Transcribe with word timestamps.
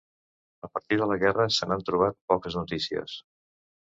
A 0.67 0.69
partir 0.77 0.97
de 1.01 1.07
la 1.11 1.17
guerra 1.23 1.45
se 1.57 1.67
n'han 1.71 1.83
trobat 1.89 2.17
poques 2.33 2.57
notícies. 2.61 3.15